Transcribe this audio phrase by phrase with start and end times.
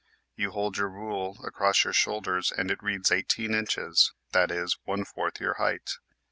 [0.35, 5.05] You hold your rule across your shoulders and it reads 18 inches, that is, one
[5.05, 5.91] fourth your height.